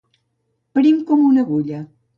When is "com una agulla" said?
1.11-1.87